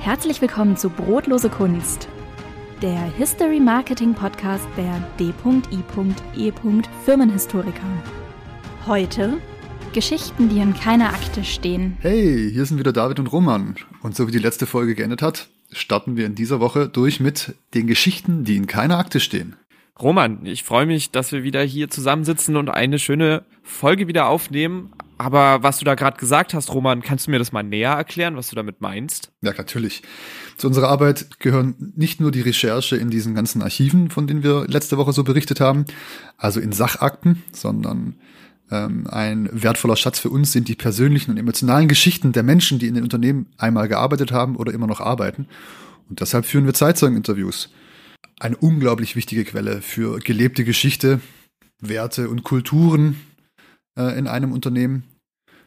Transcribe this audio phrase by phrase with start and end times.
[0.00, 2.08] Herzlich willkommen zu Brotlose Kunst,
[2.80, 6.52] der History Marketing Podcast der D.I.E.
[7.04, 8.04] Firmenhistoriker.
[8.86, 9.38] Heute
[9.92, 11.98] Geschichten, die in keiner Akte stehen.
[12.00, 13.74] Hey, hier sind wieder David und Roman.
[14.00, 17.56] Und so wie die letzte Folge geendet hat, starten wir in dieser Woche durch mit
[17.74, 19.56] den Geschichten, die in keiner Akte stehen.
[20.00, 24.92] Roman, ich freue mich, dass wir wieder hier zusammensitzen und eine schöne Folge wieder aufnehmen.
[25.18, 28.36] Aber was du da gerade gesagt hast, Roman, kannst du mir das mal näher erklären,
[28.36, 29.32] was du damit meinst?
[29.42, 30.02] Ja, natürlich.
[30.56, 34.66] Zu unserer Arbeit gehören nicht nur die Recherche in diesen ganzen Archiven, von denen wir
[34.68, 35.86] letzte Woche so berichtet haben,
[36.36, 38.14] also in Sachakten, sondern
[38.70, 42.86] ähm, ein wertvoller Schatz für uns sind die persönlichen und emotionalen Geschichten der Menschen, die
[42.86, 45.48] in den Unternehmen einmal gearbeitet haben oder immer noch arbeiten.
[46.08, 47.70] Und deshalb führen wir Zeitzeugeninterviews.
[48.38, 51.20] Eine unglaublich wichtige Quelle für gelebte Geschichte,
[51.80, 53.16] Werte und Kulturen
[54.02, 55.04] in einem Unternehmen.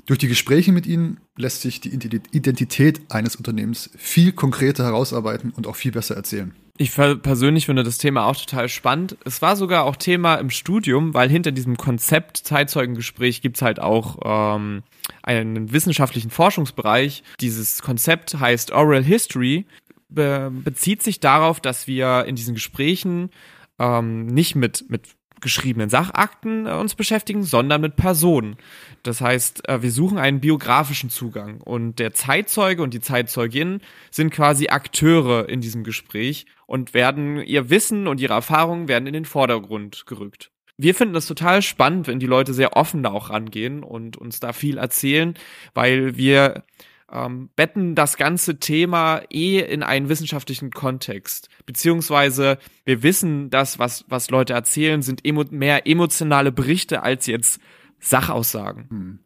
[0.06, 5.68] Durch die Gespräche mit ihnen lässt sich die Identität eines Unternehmens viel konkreter herausarbeiten und
[5.68, 6.54] auch viel besser erzählen.
[6.78, 9.16] Ich persönlich finde das Thema auch total spannend.
[9.24, 14.18] Es war sogar auch Thema im Studium, weil hinter diesem Konzept Zeitzeugengespräch gibt's halt auch
[14.58, 14.82] ähm,
[15.22, 17.24] einen wissenschaftlichen Forschungsbereich.
[17.40, 19.68] Dieses Konzept heißt Oral History,
[20.10, 23.30] be bezieht sich darauf, dass wir in diesen Gesprächen
[23.78, 25.04] ähm, nicht mit, mit
[25.42, 28.58] geschriebenen Sachakten äh, uns beschäftigen, sondern mit Personen.
[29.04, 34.32] Das heißt, äh, wir suchen einen biografischen Zugang und der Zeitzeuge und die Zeitzeugin sind
[34.32, 39.26] quasi Akteure in diesem Gespräch und werden ihr Wissen und ihre Erfahrungen werden in den
[39.26, 40.52] Vordergrund gerückt.
[40.78, 44.40] Wir finden das total spannend, wenn die Leute sehr offen da auch rangehen und uns
[44.40, 45.36] da viel erzählen,
[45.74, 46.64] weil wir
[47.12, 51.50] ähm, betten das ganze Thema eh in einen wissenschaftlichen Kontext.
[51.66, 57.60] Beziehungsweise wir wissen, dass was, was Leute erzählen, sind emo mehr emotionale Berichte als jetzt
[58.00, 58.88] Sachaussagen.
[58.90, 59.20] Hm.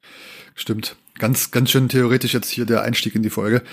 [0.53, 0.95] Stimmt.
[1.17, 3.63] Ganz, ganz schön theoretisch jetzt hier der Einstieg in die Folge.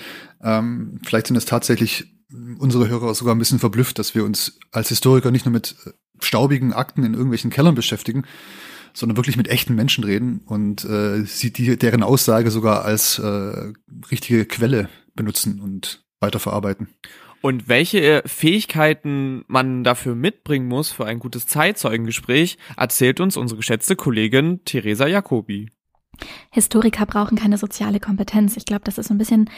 [0.41, 2.13] Ähm, vielleicht sind es tatsächlich
[2.57, 5.75] unsere Hörer sogar ein bisschen verblüfft, dass wir uns als Historiker nicht nur mit
[6.19, 8.23] staubigen Akten in irgendwelchen Kellern beschäftigen,
[8.93, 13.73] sondern wirklich mit echten Menschen reden und äh, sie die, deren Aussage sogar als äh,
[14.11, 16.87] richtige Quelle benutzen und weiterverarbeiten.
[17.41, 23.97] Und welche Fähigkeiten man dafür mitbringen muss für ein gutes Zeitzeugengespräch, erzählt uns unsere geschätzte
[23.97, 25.69] Kollegin Theresa Jacobi.
[26.51, 28.55] Historiker brauchen keine soziale Kompetenz.
[28.55, 29.49] Ich glaube, das ist so ein bisschen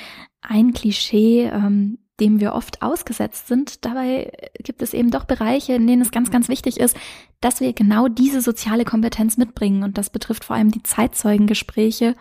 [0.41, 3.83] ein Klischee, ähm, dem wir oft ausgesetzt sind.
[3.83, 4.31] Dabei
[4.63, 6.95] gibt es eben doch Bereiche, in denen es ganz, ganz wichtig ist,
[7.41, 9.83] dass wir genau diese soziale Kompetenz mitbringen.
[9.83, 12.15] Und das betrifft vor allem die Zeitzeugengespräche,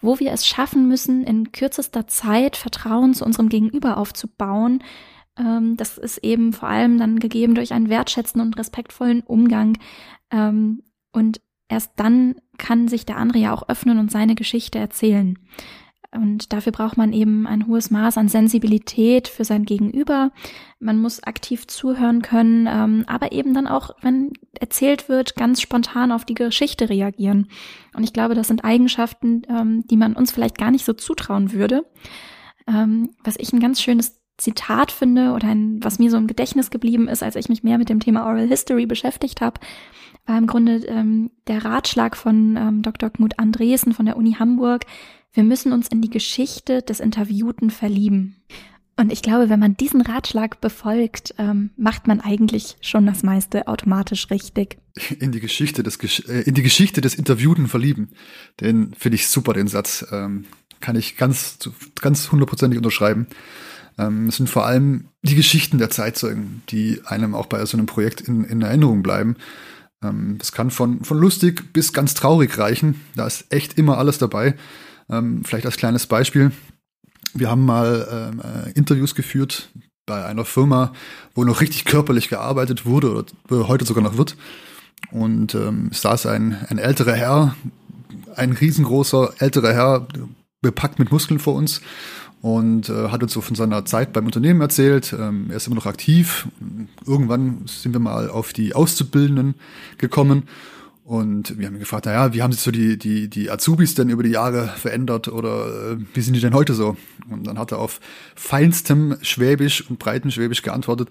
[0.00, 4.82] wo wir es schaffen müssen, in kürzester Zeit Vertrauen zu unserem Gegenüber aufzubauen.
[5.38, 9.78] Ähm, das ist eben vor allem dann gegeben durch einen wertschätzenden und respektvollen Umgang.
[10.30, 10.82] Ähm,
[11.12, 15.38] und erst dann kann sich der andere ja auch öffnen und seine Geschichte erzählen.
[16.16, 20.32] Und dafür braucht man eben ein hohes Maß an Sensibilität für sein Gegenüber.
[20.78, 26.12] Man muss aktiv zuhören können, ähm, aber eben dann auch, wenn erzählt wird, ganz spontan
[26.12, 27.48] auf die Geschichte reagieren.
[27.94, 31.52] Und ich glaube, das sind Eigenschaften, ähm, die man uns vielleicht gar nicht so zutrauen
[31.52, 31.84] würde.
[32.66, 36.70] Ähm, was ich ein ganz schönes Zitat finde oder ein, was mir so im Gedächtnis
[36.70, 39.60] geblieben ist, als ich mich mehr mit dem Thema Oral History beschäftigt habe,
[40.26, 43.10] war im Grunde ähm, der Ratschlag von ähm, Dr.
[43.10, 44.84] Knut Andresen von der Uni Hamburg,
[45.36, 48.36] wir müssen uns in die Geschichte des Interviewten verlieben.
[48.98, 53.68] Und ich glaube, wenn man diesen Ratschlag befolgt, ähm, macht man eigentlich schon das meiste
[53.68, 54.78] automatisch richtig.
[55.18, 58.12] In die Geschichte des äh, in die Geschichte des Interviewten verlieben.
[58.60, 60.06] Den finde ich super, den Satz.
[60.10, 60.46] Ähm,
[60.80, 61.58] kann ich ganz
[62.00, 63.26] ganz hundertprozentig unterschreiben.
[63.98, 67.86] Ähm, es sind vor allem die Geschichten der Zeitzeugen, die einem auch bei so einem
[67.86, 69.36] Projekt in, in Erinnerung bleiben.
[70.02, 73.00] Ähm, das kann von von lustig bis ganz traurig reichen.
[73.14, 74.54] Da ist echt immer alles dabei.
[75.08, 76.52] Ähm, vielleicht als kleines Beispiel.
[77.34, 79.70] Wir haben mal ähm, äh, Interviews geführt
[80.06, 80.92] bei einer Firma,
[81.34, 83.10] wo noch richtig körperlich gearbeitet wurde
[83.48, 84.36] oder heute sogar noch wird.
[85.10, 87.56] Und ähm, saß ein, ein älterer Herr,
[88.34, 90.06] ein riesengroßer älterer Herr,
[90.62, 91.80] bepackt mit Muskeln vor uns
[92.46, 95.12] und äh, hat uns so von seiner Zeit beim Unternehmen erzählt.
[95.18, 96.46] Ähm, er ist immer noch aktiv.
[97.04, 99.56] Irgendwann sind wir mal auf die Auszubildenden
[99.98, 100.44] gekommen
[101.06, 104.08] und wir haben ihn gefragt, naja, wie haben sich so die, die, die Azubis denn
[104.08, 106.96] über die Jahre verändert oder äh, wie sind die denn heute so?
[107.30, 108.00] Und dann hat er auf
[108.34, 111.08] feinstem Schwäbisch und breitem Schwäbisch geantwortet,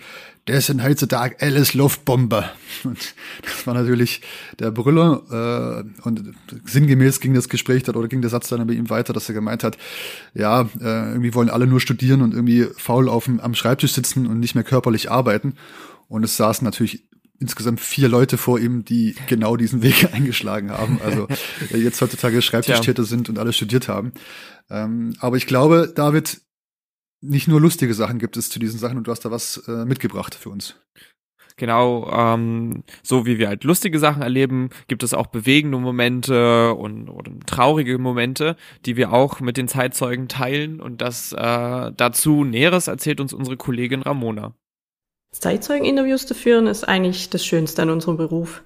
[0.48, 2.44] das sind heutzutage alles Luftbombe.
[2.84, 4.22] Und das war natürlich
[4.60, 5.24] der Brüller.
[5.32, 6.34] Äh, und
[6.66, 9.34] sinngemäß ging das Gespräch dann oder ging der Satz dann bei ihm weiter, dass er
[9.34, 9.78] gemeint hat,
[10.34, 14.28] ja, äh, irgendwie wollen alle nur studieren und irgendwie faul auf dem, am Schreibtisch sitzen
[14.28, 15.56] und nicht mehr körperlich arbeiten.
[16.10, 17.06] Und es saßen natürlich
[17.40, 21.00] insgesamt vier Leute vor ihm, die genau diesen Weg eingeschlagen haben.
[21.04, 21.28] Also
[21.72, 24.14] äh, jetzt heutzutage Schreibtischtäter sind und alle studiert haben.
[24.70, 26.42] Ähm, aber ich glaube, David,
[27.22, 29.86] nicht nur lustige Sachen gibt es zu diesen Sachen und du hast da was äh,
[29.86, 30.76] mitgebracht für uns.
[31.58, 37.08] Genau, ähm, so wie wir halt lustige Sachen erleben, gibt es auch bewegende Momente und
[37.10, 40.82] oder traurige Momente, die wir auch mit den Zeitzeugen teilen.
[40.82, 44.54] Und das äh, dazu Näheres erzählt uns unsere Kollegin Ramona.
[45.40, 48.64] Zeitzeugeninterviews zu führen ist eigentlich das Schönste an unserem Beruf.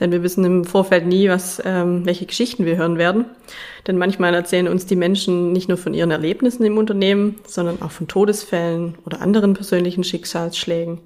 [0.00, 3.26] Denn wir wissen im Vorfeld nie, was, ähm, welche Geschichten wir hören werden.
[3.86, 7.90] Denn manchmal erzählen uns die Menschen nicht nur von ihren Erlebnissen im Unternehmen, sondern auch
[7.90, 11.00] von Todesfällen oder anderen persönlichen Schicksalsschlägen.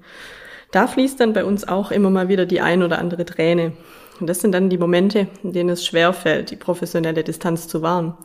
[0.71, 3.73] Da fließt dann bei uns auch immer mal wieder die ein oder andere Träne.
[4.19, 8.15] Und das sind dann die Momente, in denen es schwerfällt, die professionelle Distanz zu wahren.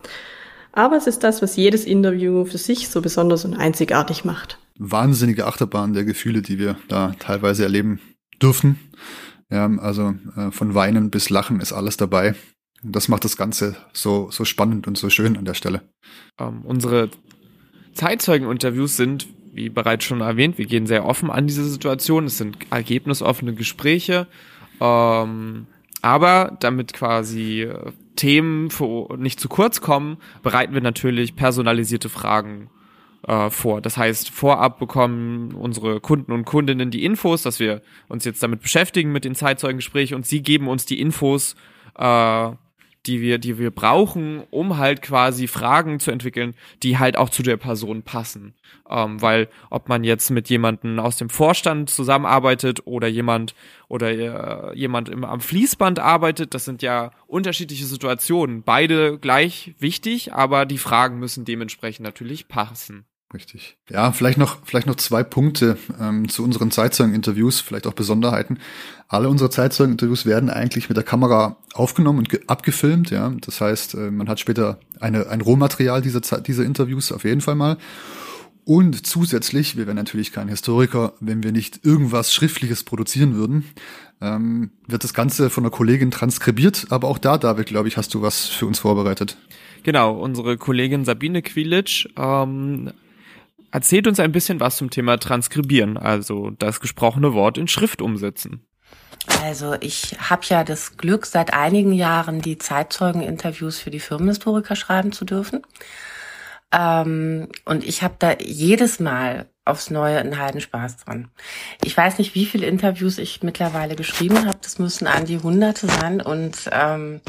[0.73, 4.59] Aber es ist das, was jedes Interview für sich so besonders und einzigartig macht.
[4.79, 8.01] Wahnsinnige Achterbahn der Gefühle, die wir da teilweise erleben
[8.43, 8.79] dürfen.
[9.51, 12.35] Ja, also äh, von Weinen bis Lachen ist alles dabei.
[12.83, 15.83] Und das macht das Ganze so, so spannend und so schön an der Stelle.
[16.39, 17.11] Ähm, unsere
[17.95, 22.25] Zeitzeugeninterviews sind, wie bereits schon erwähnt, wir gehen sehr offen an diese Situation.
[22.25, 24.27] Es sind ergebnisoffene Gespräche.
[24.81, 25.67] Ähm,
[26.03, 28.69] aber damit quasi äh, Themen
[29.17, 32.71] nicht zu kurz kommen, bereiten wir natürlich personalisierte Fragen
[33.27, 33.81] äh, vor.
[33.81, 38.61] Das heißt, vorab bekommen unsere Kunden und Kundinnen die Infos, dass wir uns jetzt damit
[38.61, 41.57] beschäftigen mit den Zeitzeugengesprächen und sie geben uns die Infos,
[41.97, 42.51] äh,
[43.07, 47.43] die wir, die wir brauchen, um halt quasi Fragen zu entwickeln, die halt auch zu
[47.43, 48.55] der Person passen.
[48.89, 53.55] Ähm, weil ob man jetzt mit jemandem aus dem Vorstand zusammenarbeitet oder jemand
[53.89, 58.63] oder äh, jemand im, am Fließband arbeitet, das sind ja unterschiedliche Situationen.
[58.63, 63.05] Beide gleich wichtig, aber die Fragen müssen dementsprechend natürlich passen.
[63.33, 63.77] Richtig.
[63.91, 68.59] Ja, vielleicht noch, vielleicht noch zwei Punkte ähm, zu unseren Zeitzeugen-Interviews, vielleicht auch Besonderheiten.
[69.09, 73.11] Alle unsere Zeitzeugen-Interviews werden eigentlich mit der Kamera aufgenommen und abgefilmt.
[73.11, 77.41] Ja, das heißt, äh, man hat später eine, ein Rohmaterial dieser, dieser Interviews auf jeden
[77.41, 77.77] Fall mal.
[78.65, 83.65] Und zusätzlich, wir wären natürlich kein Historiker, wenn wir nicht irgendwas Schriftliches produzieren würden,
[84.23, 86.87] ähm, wird das Ganze von einer Kollegin transkribiert.
[86.91, 89.37] Aber auch da, David, glaube ich, hast du was für uns vorbereitet.
[89.83, 92.91] Genau, unsere Kollegin Sabine Quilic ähm,
[93.75, 98.65] Erzählt uns ein bisschen was zum Thema Transkribieren, also das gesprochene Wort in Schrift umsetzen.
[99.43, 105.11] Also ich habe ja das Glück, seit einigen Jahren die Zeitzeugeninterviews für die Firmenhistoriker schreiben
[105.11, 105.63] zu dürfen.
[106.71, 111.27] Ähm, und ich habe da jedes Mal aufs Neue einen Heidenspaß dran.
[111.83, 114.59] Ich weiß nicht, wie viele Interviews ich mittlerweile geschrieben habe.
[114.63, 116.21] Das müssen an die Hunderte sein.
[116.21, 117.21] Und ähm,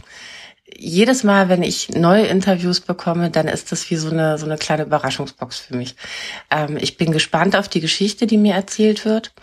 [0.74, 4.58] jedes Mal, wenn ich neue Interviews bekomme, dann ist das wie so eine, so eine
[4.58, 5.96] kleine Überraschungsbox für mich.
[6.50, 9.34] Ähm, ich bin gespannt auf die Geschichte, die mir erzählt wird.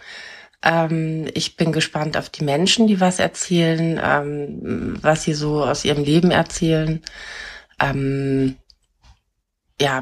[0.62, 5.84] Ähm, ich bin gespannt auf die Menschen, die was erzählen, ähm, was sie so aus
[5.84, 7.00] ihrem Leben erzählen.
[7.80, 8.56] Ähm,
[9.80, 10.00] ja,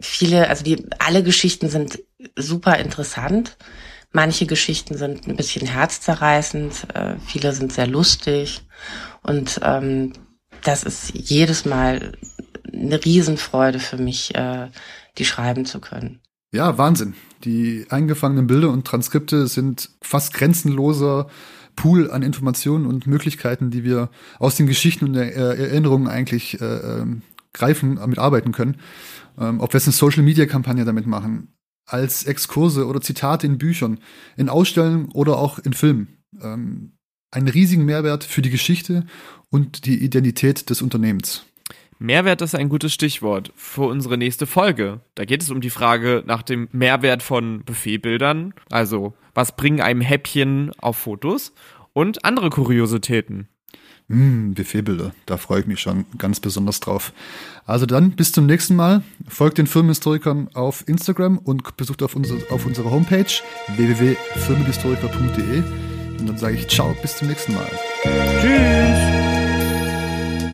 [0.00, 1.98] viele, also die, alle Geschichten sind
[2.36, 3.56] super interessant.
[4.12, 8.62] Manche Geschichten sind ein bisschen herzzerreißend, äh, viele sind sehr lustig
[9.22, 10.14] und ähm,
[10.68, 12.12] das ist jedes Mal
[12.70, 14.68] eine Riesenfreude für mich, äh,
[15.16, 16.20] die schreiben zu können.
[16.52, 17.14] Ja, Wahnsinn.
[17.44, 21.28] Die eingefangenen Bilder und Transkripte sind fast grenzenloser
[21.74, 26.64] Pool an Informationen und Möglichkeiten, die wir aus den Geschichten und der Erinnerungen eigentlich äh,
[26.64, 27.22] ähm,
[27.54, 28.76] greifen, damit arbeiten können.
[29.38, 31.54] Ähm, ob wir jetzt eine Social-Media-Kampagne damit machen,
[31.86, 34.00] als Exkurse oder Zitate in Büchern,
[34.36, 36.18] in Ausstellungen oder auch in Filmen.
[36.42, 36.97] Ähm,
[37.30, 39.06] einen riesigen Mehrwert für die Geschichte
[39.50, 41.44] und die Identität des Unternehmens.
[41.98, 45.00] Mehrwert ist ein gutes Stichwort für unsere nächste Folge.
[45.16, 50.00] Da geht es um die Frage nach dem Mehrwert von Buffetbildern, also was bringen einem
[50.00, 51.52] Häppchen auf Fotos
[51.92, 53.48] und andere Kuriositäten.
[54.06, 57.12] Mmh, Buffetbilder, da freue ich mich schon ganz besonders drauf.
[57.66, 59.02] Also dann bis zum nächsten Mal.
[59.26, 63.26] Folgt den Firmenhistorikern auf Instagram und besucht auf, unsere, auf unserer Homepage
[63.76, 65.62] www.firmenhistoriker.de.
[66.18, 67.70] Und dann sage ich ciao, bis zum nächsten Mal.
[68.40, 69.07] Tschüss.